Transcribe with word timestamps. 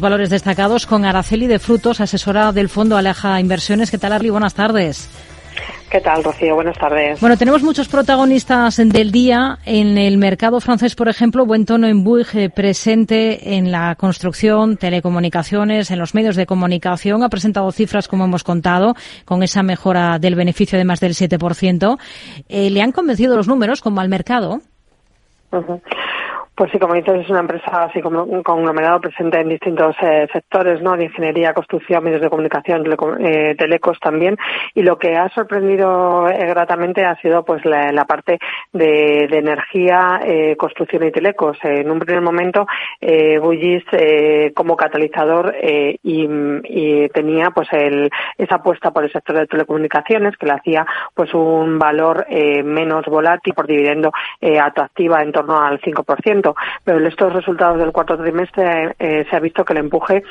Valores 0.00 0.30
destacados 0.30 0.86
con 0.86 1.04
Araceli 1.04 1.48
de 1.48 1.58
Frutos, 1.58 2.00
asesora 2.00 2.52
del 2.52 2.68
Fondo 2.68 2.96
Aleja 2.96 3.40
Inversiones. 3.40 3.90
¿Qué 3.90 3.98
tal, 3.98 4.12
Arli? 4.12 4.30
Buenas 4.30 4.54
tardes. 4.54 5.10
¿Qué 5.90 6.00
tal, 6.00 6.22
Rocío? 6.22 6.54
Buenas 6.54 6.78
tardes. 6.78 7.20
Bueno, 7.20 7.36
tenemos 7.36 7.64
muchos 7.64 7.88
protagonistas 7.88 8.76
del 8.76 9.10
día. 9.10 9.58
En 9.66 9.98
el 9.98 10.16
mercado 10.16 10.60
francés, 10.60 10.94
por 10.94 11.08
ejemplo, 11.08 11.44
buen 11.46 11.66
tono 11.66 11.88
en 11.88 12.04
Bouygues 12.04 12.32
eh, 12.36 12.48
presente 12.48 13.56
en 13.56 13.72
la 13.72 13.96
construcción, 13.96 14.76
telecomunicaciones, 14.76 15.90
en 15.90 15.98
los 15.98 16.14
medios 16.14 16.36
de 16.36 16.46
comunicación. 16.46 17.24
Ha 17.24 17.28
presentado 17.28 17.72
cifras, 17.72 18.06
como 18.06 18.24
hemos 18.24 18.44
contado, 18.44 18.94
con 19.24 19.42
esa 19.42 19.64
mejora 19.64 20.20
del 20.20 20.36
beneficio 20.36 20.78
de 20.78 20.84
más 20.84 21.00
del 21.00 21.14
7%. 21.14 21.98
Eh, 22.48 22.70
¿Le 22.70 22.82
han 22.82 22.92
convencido 22.92 23.34
los 23.34 23.48
números 23.48 23.80
como 23.80 24.00
al 24.00 24.08
mercado? 24.08 24.60
Pues 26.58 26.72
sí, 26.72 26.78
como 26.80 26.94
dices, 26.94 27.20
es 27.20 27.30
una 27.30 27.38
empresa 27.38 27.84
así 27.84 28.00
como 28.00 28.24
un 28.24 28.42
conglomerado 28.42 29.00
presente 29.00 29.38
en 29.38 29.48
distintos 29.48 29.94
eh, 30.02 30.26
sectores, 30.32 30.82
¿no? 30.82 30.96
De 30.96 31.04
ingeniería, 31.04 31.54
construcción, 31.54 32.02
medios 32.02 32.20
de 32.20 32.28
comunicación, 32.28 32.84
eh, 33.20 33.54
telecos 33.56 33.96
también. 34.00 34.36
Y 34.74 34.82
lo 34.82 34.98
que 34.98 35.14
ha 35.14 35.28
sorprendido 35.28 36.28
eh, 36.28 36.46
gratamente 36.48 37.04
ha 37.04 37.14
sido 37.20 37.44
pues 37.44 37.64
la, 37.64 38.04
parte 38.06 38.40
de, 38.72 39.28
energía, 39.30 40.20
construcción 40.56 41.04
y 41.04 41.12
telecos. 41.12 41.56
en 41.62 41.88
un 41.92 42.00
primer 42.00 42.22
momento, 42.22 42.66
eh, 43.00 43.38
Bullis 43.38 43.84
como 44.52 44.76
catalizador 44.76 45.54
y, 45.62 47.08
tenía 47.10 47.50
pues 47.50 47.68
esa 48.36 48.56
apuesta 48.56 48.90
por 48.90 49.04
el 49.04 49.12
sector 49.12 49.36
de 49.36 49.46
telecomunicaciones 49.46 50.36
que 50.36 50.46
le 50.46 50.52
hacía 50.52 50.84
pues 51.14 51.32
un 51.34 51.78
valor 51.78 52.26
menos 52.28 53.04
volátil 53.06 53.54
por 53.54 53.66
dividendo 53.68 54.10
atractiva 54.60 55.22
en 55.22 55.32
torno 55.32 55.60
al 55.60 55.80
5% 55.80 56.47
pero 56.84 56.98
en 56.98 57.06
estos 57.06 57.32
resultados 57.32 57.78
del 57.78 57.92
cuarto 57.92 58.16
trimestre 58.16 58.94
eh, 58.98 59.26
se 59.28 59.36
ha 59.36 59.40
visto 59.40 59.64
que 59.64 59.72
el 59.72 59.80
empuje 59.80 60.22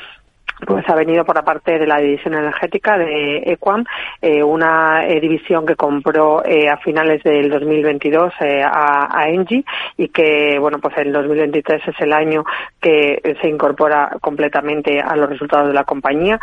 pues 0.66 0.88
ha 0.88 0.94
venido 0.94 1.24
por 1.24 1.36
la 1.36 1.42
parte 1.42 1.78
de 1.78 1.86
la 1.86 1.98
división 1.98 2.34
energética 2.34 2.98
de 2.98 3.42
Equam, 3.46 3.84
eh, 4.20 4.42
una 4.42 5.06
eh, 5.06 5.20
división 5.20 5.64
que 5.64 5.76
compró 5.76 6.44
eh, 6.44 6.68
a 6.68 6.76
finales 6.78 7.22
del 7.22 7.50
2022 7.50 8.32
a, 8.40 9.20
a, 9.20 9.28
Engie 9.28 9.64
y 9.96 10.08
que, 10.08 10.58
bueno, 10.58 10.78
pues 10.78 10.96
el 10.98 11.12
2023 11.12 11.88
es 11.88 12.00
el 12.00 12.12
año 12.12 12.44
que 12.80 13.36
se 13.40 13.48
incorpora 13.48 14.16
completamente 14.20 15.00
a 15.00 15.14
los 15.16 15.28
resultados 15.28 15.68
de 15.68 15.74
la 15.74 15.84
compañía. 15.84 16.40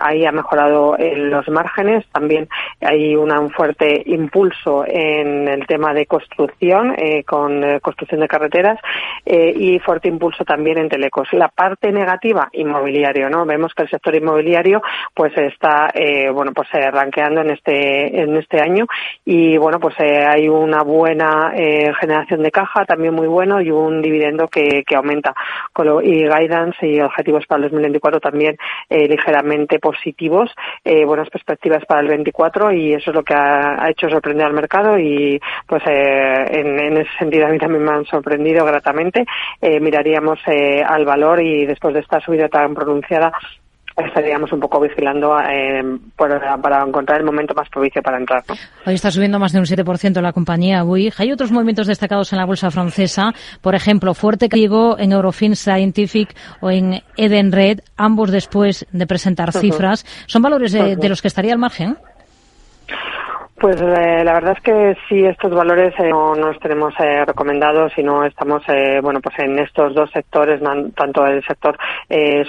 ahí 0.00 0.24
ha 0.24 0.32
mejorado 0.32 0.96
los 0.98 1.48
márgenes, 1.48 2.04
también 2.12 2.48
hay 2.80 3.16
un 3.16 3.50
fuerte 3.50 4.02
impulso 4.06 4.84
en 4.86 5.48
el 5.48 5.66
tema 5.66 5.94
de 5.94 6.06
construcción, 6.06 6.94
con 7.26 7.80
construcción 7.80 8.20
de 8.20 8.28
carreteras 8.28 8.78
y 9.24 9.78
fuerte 9.80 10.08
impulso 10.08 10.44
también 10.44 10.78
en 10.78 10.88
telecos. 10.88 11.28
La 11.32 11.48
parte 11.48 11.92
negativa, 11.92 12.48
inmobiliaria 12.52 13.21
Vemos 13.46 13.72
que 13.74 13.82
el 13.84 13.90
sector 13.90 14.14
inmobiliario 14.14 14.82
pues 15.14 15.32
está 15.36 15.90
eh, 15.94 16.30
bueno 16.30 16.52
pues 16.52 16.68
eh, 16.74 16.90
en 16.92 17.50
este 17.50 18.20
en 18.20 18.36
este 18.36 18.60
año. 18.60 18.86
Y 19.24 19.56
bueno 19.56 19.78
pues 19.78 19.94
eh, 20.00 20.24
hay 20.26 20.48
una 20.48 20.82
buena 20.82 21.52
eh, 21.54 21.92
generación 22.00 22.42
de 22.42 22.50
caja 22.50 22.84
también 22.84 23.14
muy 23.14 23.26
bueno 23.26 23.60
y 23.60 23.70
un 23.70 24.02
dividendo 24.02 24.48
que, 24.48 24.82
aumenta. 24.94 25.34
Y 26.02 26.24
guidance 26.24 26.86
y 26.86 27.00
objetivos 27.00 27.46
para 27.46 27.58
el 27.58 27.70
2024 27.70 28.20
también 28.20 28.56
ligeramente 28.90 29.78
positivos 29.78 30.50
buenas 30.84 31.30
perspectivas 31.30 31.84
para 31.86 32.00
el 32.00 32.08
24 32.08 32.72
y 32.72 32.92
eso 32.92 33.10
es 33.10 33.16
lo 33.16 33.22
que 33.22 33.34
ha, 33.34 33.88
hecho 33.88 34.08
sorprender 34.08 34.46
al 34.46 34.52
mercado 34.52 34.98
y 34.98 35.40
pues 35.66 35.82
en, 35.86 36.78
en, 36.78 36.98
ese 36.98 37.10
sentido 37.18 37.46
a 37.46 37.50
mí 37.50 37.58
también 37.58 37.84
me 37.84 37.92
han 37.92 38.04
sorprendido 38.04 38.64
gratamente. 38.64 39.24
Miraríamos 39.60 40.38
al 40.86 41.04
valor 41.04 41.42
y 41.42 41.66
después 41.66 41.94
de 41.94 42.00
esta 42.00 42.20
subida 42.20 42.48
tan 42.48 42.74
pronunciada 42.74 43.11
estaríamos 43.96 44.52
un 44.52 44.60
poco 44.60 44.80
vigilando 44.80 45.38
eh, 45.40 45.82
para, 46.16 46.82
encontrar 46.82 47.20
el 47.20 47.26
momento 47.26 47.54
más 47.54 47.68
propicio 47.68 48.02
para 48.02 48.18
entrar. 48.18 48.42
Hoy 48.86 48.94
está 48.94 49.10
subiendo 49.10 49.38
más 49.38 49.52
de 49.52 49.58
un 49.58 49.66
7% 49.66 50.20
la 50.20 50.32
compañía 50.32 50.82
Bouygues. 50.82 51.20
Hay 51.20 51.32
otros 51.32 51.52
movimientos 51.52 51.86
destacados 51.86 52.32
en 52.32 52.38
la 52.38 52.46
bolsa 52.46 52.70
francesa, 52.70 53.32
por 53.60 53.74
ejemplo, 53.74 54.14
fuerte 54.14 54.48
que 54.48 54.58
llegó 54.58 54.98
en 54.98 55.12
Eurofin 55.12 55.56
Scientific 55.56 56.34
o 56.60 56.70
en 56.70 57.02
Edenred, 57.16 57.80
ambos 57.96 58.30
después 58.30 58.86
de 58.92 59.06
presentar 59.06 59.52
cifras. 59.52 60.06
¿Son 60.26 60.42
valores 60.42 60.72
de 60.72 61.08
los 61.08 61.20
que 61.20 61.28
estaría 61.28 61.52
al 61.52 61.58
margen? 61.58 61.96
Pues 63.62 63.80
eh, 63.80 64.24
la 64.24 64.32
verdad 64.32 64.56
es 64.56 64.62
que 64.64 64.96
sí, 65.08 65.24
estos 65.24 65.54
valores 65.54 65.94
eh, 66.00 66.08
no 66.08 66.34
nos 66.34 66.58
tenemos 66.58 66.92
eh, 66.98 67.24
recomendados 67.24 67.92
y 67.96 68.02
no 68.02 68.24
estamos, 68.24 68.64
bueno, 69.00 69.20
pues 69.20 69.38
en 69.38 69.56
estos 69.60 69.94
dos 69.94 70.10
sectores, 70.10 70.60
tanto 70.96 71.24
el 71.24 71.44
sector 71.44 71.78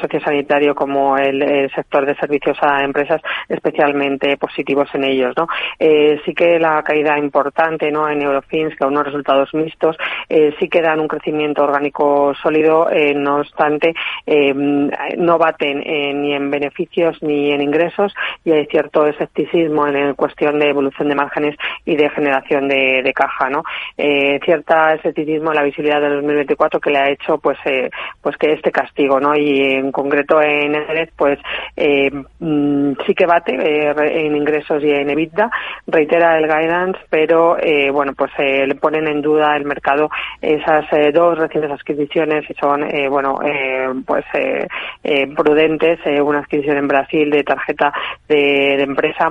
sociosanitario 0.01 0.73
como 0.73 1.15
el, 1.15 1.69
sector 1.75 2.07
de 2.07 2.15
servicios 2.15 2.57
a 2.61 2.83
empresas, 2.83 3.21
especialmente 3.47 4.37
positivos 4.37 4.89
en 4.95 5.03
ellos, 5.03 5.35
¿no? 5.37 5.47
sí 5.79 6.33
que 6.33 6.57
la 6.59 6.81
caída 6.81 7.17
importante, 7.19 7.91
¿no? 7.91 8.09
En 8.09 8.21
Eurofins, 8.21 8.75
que 8.75 8.85
unos 8.85 9.05
resultados 9.05 9.53
mixtos, 9.53 9.95
sí 10.27 10.67
que 10.67 10.81
dan 10.81 10.99
un 10.99 11.07
crecimiento 11.07 11.63
orgánico 11.63 12.33
sólido, 12.41 12.87
no 13.15 13.37
obstante, 13.37 13.93
no 15.17 15.37
baten 15.37 15.79
ni 16.21 16.33
en 16.33 16.49
beneficios 16.49 17.21
ni 17.21 17.51
en 17.51 17.61
ingresos 17.61 18.13
y 18.43 18.51
hay 18.51 18.65
cierto 18.65 19.05
escepticismo 19.05 19.87
en 19.87 20.15
cuestión 20.15 20.59
de 20.59 20.69
evolución 20.69 21.02
de 21.07 21.15
márgenes 21.15 21.55
y 21.85 21.95
de 21.95 22.09
generación 22.09 22.67
de, 22.67 23.11
caja, 23.13 23.49
¿no? 23.49 23.63
Eh, 23.97 24.39
cierta 24.43 24.93
escepticismo 24.93 25.51
en 25.51 25.55
la 25.55 25.63
visibilidad 25.63 26.01
del 26.01 26.15
2024 26.15 26.79
que 26.79 26.89
le 26.89 26.97
ha 26.97 27.09
hecho, 27.09 27.37
pues, 27.37 27.57
eh, 27.65 27.89
pues 28.21 28.35
que 28.37 28.53
este 28.53 28.71
castigo, 28.71 29.19
¿no? 29.19 29.35
Y 29.35 29.73
en 29.73 29.91
concreto 29.91 30.41
en 30.41 30.73
EDED, 30.75 31.09
pues, 31.15 31.39
eh, 31.75 32.09
mm, 32.39 32.93
sí 33.05 33.13
que 33.13 33.25
bate 33.25 33.53
en 33.53 34.35
ingresos 34.35 34.83
y 34.83 34.91
en 34.91 35.09
EBITDA, 35.09 35.51
reitera 35.87 36.37
el 36.37 36.47
guidance, 36.47 36.99
pero, 37.09 37.57
bueno, 37.91 38.13
pues 38.17 38.31
le 38.37 38.75
ponen 38.75 39.07
en 39.07 39.21
duda 39.21 39.55
el 39.55 39.65
mercado 39.65 40.09
esas 40.41 40.85
dos 41.13 41.37
recientes 41.37 41.71
adquisiciones 41.71 42.49
y 42.49 42.53
son, 42.55 42.87
bueno, 43.09 43.39
pues, 44.05 44.25
prudentes, 45.35 45.99
una 46.21 46.39
adquisición 46.39 46.77
en 46.77 46.87
Brasil 46.87 47.29
de 47.29 47.43
tarjeta 47.43 47.93
de 48.27 48.81
empresa 48.81 49.29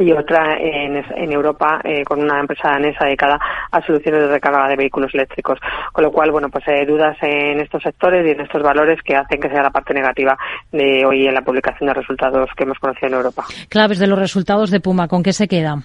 y 0.00 0.12
otra 0.12 0.56
en, 0.58 0.96
en 0.96 1.32
Europa 1.32 1.80
eh, 1.84 2.02
con 2.04 2.20
una 2.20 2.40
empresa 2.40 2.70
danesa 2.70 3.04
dedicada 3.04 3.38
a 3.70 3.80
soluciones 3.86 4.22
de 4.22 4.28
recarga 4.28 4.68
de 4.68 4.76
vehículos 4.76 5.14
eléctricos. 5.14 5.58
Con 5.92 6.04
lo 6.04 6.10
cual, 6.10 6.30
bueno, 6.30 6.48
pues 6.48 6.66
hay 6.68 6.86
dudas 6.86 7.16
en 7.22 7.60
estos 7.60 7.82
sectores 7.82 8.26
y 8.26 8.30
en 8.30 8.40
estos 8.40 8.62
valores 8.62 8.98
que 9.04 9.14
hacen 9.14 9.40
que 9.40 9.48
sea 9.48 9.62
la 9.62 9.70
parte 9.70 9.94
negativa 9.94 10.36
de 10.72 11.04
hoy 11.04 11.26
en 11.26 11.34
la 11.34 11.42
publicación 11.42 11.88
de 11.88 11.94
resultados 11.94 12.48
que 12.56 12.64
hemos 12.64 12.78
conocido 12.78 13.08
en 13.08 13.14
Europa. 13.14 13.44
Claves 13.68 13.98
de 13.98 14.06
los 14.06 14.18
resultados 14.18 14.70
de 14.70 14.80
Puma, 14.80 15.08
¿con 15.08 15.22
qué 15.22 15.32
se 15.32 15.48
queda? 15.48 15.82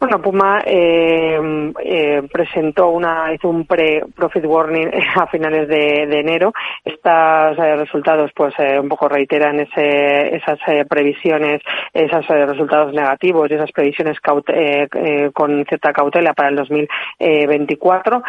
Bueno, 0.00 0.22
Puma 0.22 0.62
eh, 0.64 1.72
eh, 1.82 2.22
presentó 2.30 2.90
una, 2.90 3.34
hizo 3.34 3.48
un 3.48 3.66
pre-profit 3.66 4.44
warning 4.44 4.92
a 5.16 5.26
finales 5.26 5.66
de, 5.66 6.04
enero. 6.20 6.52
Estos 6.84 7.58
eh, 7.58 7.74
resultados, 7.74 8.30
pues, 8.32 8.54
eh, 8.58 8.78
un 8.78 8.88
poco 8.88 9.08
reiteran 9.08 9.58
esas 9.58 10.58
previsiones, 10.88 11.62
esos 11.92 12.26
resultados 12.28 12.92
negativos 12.92 13.50
y 13.50 13.54
esas 13.54 13.72
previsiones 13.72 14.18
con 14.20 15.64
cierta 15.64 15.92
cautela 15.92 16.32
para 16.32 16.50
el 16.50 16.56
2024. 16.56 18.22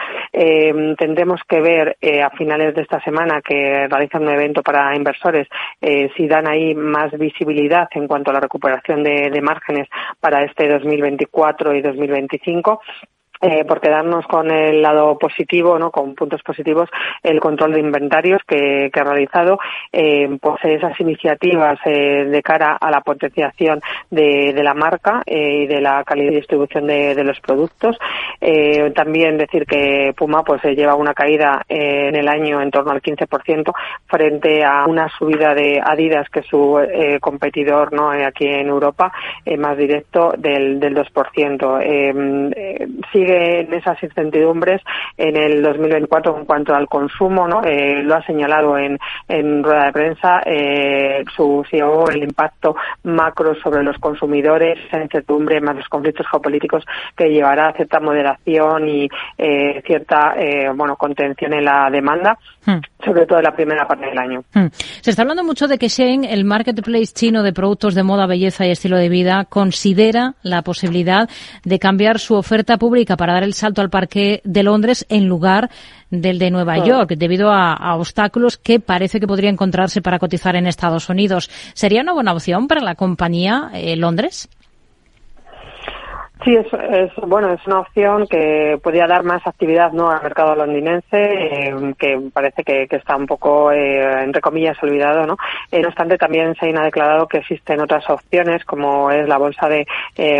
tendremos 0.97 1.41
que 1.47 1.61
ver 1.61 1.97
a 2.23 2.29
finales 2.31 2.73
de 2.73 2.81
esta 2.81 2.99
semana 3.01 3.41
que 3.41 3.87
realizan 3.87 4.23
un 4.23 4.29
evento 4.29 4.63
para 4.63 4.95
inversores 4.95 5.47
si 6.15 6.27
dan 6.27 6.47
ahí 6.47 6.73
más 6.73 7.11
visibilidad 7.11 7.87
en 7.91 8.07
cuanto 8.07 8.31
a 8.31 8.33
la 8.33 8.39
recuperación 8.39 9.03
de, 9.03 9.29
de 9.29 9.41
márgenes 9.41 9.87
para 10.19 10.43
este 10.43 10.67
2024 10.67 11.58
y 11.73 11.81
2025 11.81 12.81
eh, 13.41 13.63
por 13.65 13.79
quedarnos 13.79 14.25
con 14.27 14.51
el 14.51 14.81
lado 14.81 15.17
positivo, 15.17 15.79
¿no? 15.79 15.91
con 15.91 16.13
puntos 16.13 16.41
positivos, 16.43 16.89
el 17.23 17.39
control 17.39 17.73
de 17.73 17.79
inventarios 17.79 18.41
que, 18.45 18.91
ha 18.93 19.03
realizado, 19.03 19.59
eh, 19.93 20.37
pues 20.41 20.57
esas 20.63 20.99
iniciativas 20.99 21.79
eh, 21.85 22.25
de 22.25 22.41
cara 22.41 22.77
a 22.79 22.91
la 22.91 23.01
potenciación 23.01 23.79
de, 24.09 24.53
la 24.61 24.73
marca 24.73 25.21
eh, 25.25 25.63
y 25.63 25.67
de 25.67 25.79
la 25.79 26.03
calidad 26.03 26.33
y 26.33 26.35
distribución 26.35 26.87
de, 26.87 27.23
los 27.23 27.39
productos. 27.39 27.97
también 28.95 29.37
decir 29.37 29.65
que 29.65 30.13
Puma 30.15 30.43
pues 30.43 30.61
lleva 30.63 30.95
una 30.95 31.13
caída 31.13 31.63
en 31.67 32.15
el 32.15 32.27
año 32.27 32.61
en 32.61 32.71
torno 32.71 32.91
al 32.91 33.01
15% 33.01 33.73
frente 34.07 34.63
a 34.63 34.85
una 34.85 35.09
subida 35.09 35.53
de 35.53 35.81
Adidas, 35.83 36.29
que 36.29 36.39
es 36.39 36.45
su 36.45 36.79
competidor 37.21 37.93
¿no? 37.93 38.11
aquí 38.11 38.47
en 38.47 38.67
Europa, 38.67 39.11
más 39.57 39.77
directo 39.77 40.33
del, 40.37 40.79
del 40.79 40.95
2%. 40.95 43.09
sigue 43.11 43.28
en 43.31 43.73
esas 43.73 44.01
incertidumbres 44.01 44.81
en 45.17 45.35
el 45.35 45.61
2024 45.61 46.37
en 46.37 46.45
cuanto 46.45 46.73
al 46.73 46.87
consumo, 46.87 47.47
¿no? 47.47 47.61
Eh, 47.63 48.01
lo 48.03 48.15
ha 48.15 48.25
señalado 48.25 48.77
en, 48.77 48.97
en 49.27 49.63
rueda 49.63 49.85
de 49.85 49.91
prensa 49.91 50.41
eh, 50.45 51.23
su 51.35 51.63
CEO, 51.69 52.09
el 52.09 52.23
impacto 52.23 52.75
macro 53.03 53.55
sobre 53.55 53.83
los 53.83 53.97
consumidores, 53.97 54.79
esa 54.87 55.01
incertidumbre 55.01 55.61
más 55.61 55.75
los 55.75 55.87
conflictos 55.87 56.27
geopolíticos 56.29 56.85
que 57.15 57.29
llevará 57.29 57.69
a 57.69 57.73
cierta 57.73 57.99
moderación 57.99 58.87
y 58.87 59.09
eh, 59.37 59.81
cierta, 59.85 60.33
eh, 60.37 60.69
bueno, 60.75 60.95
contención 60.95 61.53
en 61.53 61.65
la 61.65 61.89
demanda, 61.89 62.37
hmm. 62.65 62.79
Sobre 63.03 63.25
todo 63.25 63.39
en 63.39 63.45
la 63.45 63.55
primera 63.55 63.87
parte 63.87 64.05
del 64.07 64.17
año. 64.17 64.43
Hmm. 64.53 64.67
Se 65.01 65.09
está 65.09 65.21
hablando 65.21 65.43
mucho 65.43 65.67
de 65.67 65.77
que 65.77 65.87
Shein, 65.87 66.25
el 66.25 66.43
marketplace 66.43 67.13
chino 67.13 67.43
de 67.43 67.53
productos 67.53 67.95
de 67.95 68.03
moda, 68.03 68.25
belleza 68.25 68.65
y 68.65 68.71
estilo 68.71 68.97
de 68.97 69.09
vida, 69.09 69.45
considera 69.45 70.35
la 70.41 70.61
posibilidad 70.61 71.29
de 71.63 71.79
cambiar 71.79 72.19
su 72.19 72.35
oferta 72.35 72.77
pública 72.77 73.15
para 73.15 73.33
dar 73.33 73.43
el 73.43 73.53
salto 73.53 73.81
al 73.81 73.89
parque 73.89 74.41
de 74.43 74.63
Londres 74.63 75.05
en 75.09 75.27
lugar 75.27 75.69
del 76.09 76.39
de 76.39 76.51
Nueva 76.51 76.83
York, 76.83 77.11
debido 77.17 77.51
a, 77.51 77.95
obstáculos 77.95 78.57
que 78.57 78.79
parece 78.79 79.19
que 79.19 79.27
podría 79.27 79.49
encontrarse 79.49 80.01
para 80.01 80.19
cotizar 80.19 80.55
en 80.55 80.67
Estados 80.67 81.07
Unidos. 81.09 81.49
¿Sería 81.73 82.01
una 82.01 82.13
buena 82.13 82.33
opción 82.33 82.67
para 82.67 82.81
la 82.81 82.95
compañía 82.95 83.69
eh, 83.73 83.95
Londres? 83.95 84.49
Sí, 86.43 86.55
es, 86.55 86.67
es, 86.71 87.11
bueno, 87.27 87.51
es 87.51 87.67
una 87.67 87.81
opción 87.81 88.25
que 88.25 88.79
podría 88.81 89.07
dar 89.07 89.23
más 89.23 89.45
actividad 89.45 89.91
no 89.91 90.09
al 90.09 90.23
mercado 90.23 90.55
londinense, 90.55 91.05
eh, 91.11 91.93
que 91.97 92.17
parece 92.31 92.63
que, 92.63 92.87
está 92.89 93.17
un 93.17 93.25
poco, 93.25 93.73
eh, 93.73 94.23
entre 94.23 94.39
comillas, 94.39 94.81
olvidado, 94.81 95.25
¿no? 95.25 95.35
Eh, 95.69 95.81
no 95.81 95.89
obstante, 95.89 96.17
también 96.17 96.55
se 96.55 96.69
ha 96.69 96.83
declarado 96.83 97.27
que 97.27 97.39
existen 97.39 97.81
otras 97.81 98.09
opciones, 98.09 98.63
como 98.63 99.11
es 99.11 99.27
la 99.27 99.37
bolsa 99.37 99.67
de 99.67 99.85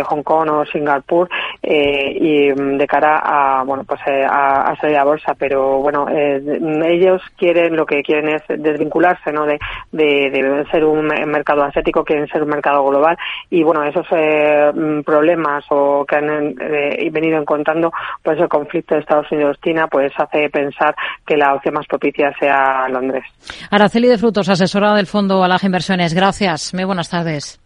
Hong 0.04 0.22
Kong 0.22 0.48
o 0.50 0.64
Singapur, 0.64 1.28
y 1.62 2.50
mm, 2.50 2.78
de 2.78 2.86
cara 2.86 3.20
a, 3.22 3.62
bueno, 3.64 3.84
pues 3.84 4.00
a, 4.06 4.74
salir 4.80 4.96
a 4.96 5.04
bolsa, 5.04 5.34
pero 5.38 5.80
bueno, 5.80 6.06
ellos 6.08 7.20
quieren, 7.36 7.76
lo 7.76 7.84
que 7.84 8.02
quieren 8.02 8.36
es 8.36 8.42
desvincularse, 8.48 9.32
¿no? 9.32 9.44
De, 9.44 9.58
de, 9.92 10.64
ser 10.70 10.84
un 10.86 11.06
mercado 11.06 11.62
asiático, 11.62 12.04
quieren 12.04 12.26
ser 12.28 12.42
un 12.42 12.48
mercado 12.48 12.82
global, 12.86 13.18
y 13.50 13.62
bueno, 13.62 13.84
esos 13.84 14.06
mm, 14.10 15.00
problemas 15.02 15.66
o 15.90 16.04
que 16.04 16.16
han 16.16 16.54
eh, 16.60 17.08
venido 17.10 17.40
encontrando 17.40 17.92
pues 18.22 18.38
el 18.38 18.48
conflicto 18.48 18.94
de 18.94 19.00
Estados 19.00 19.30
Unidos-China 19.30 19.88
pues 19.88 20.12
hace 20.16 20.48
pensar 20.50 20.94
que 21.26 21.36
la 21.36 21.54
opción 21.54 21.74
más 21.74 21.86
propicia 21.86 22.32
sea 22.38 22.88
Londres. 22.88 23.24
Araceli 23.70 24.08
de 24.08 24.18
Frutos, 24.18 24.48
asesora 24.48 24.94
del 24.94 25.06
Fondo 25.06 25.42
Alaje 25.42 25.66
Inversiones. 25.66 26.14
Gracias. 26.14 26.74
Muy 26.74 26.84
buenas 26.84 27.10
tardes. 27.10 27.60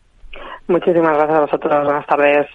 Muchísimas 0.67 1.17
gracias 1.17 1.39
a 1.39 1.41
vosotros. 1.43 1.85
Buenas 1.85 2.07
tardes. 2.07 2.47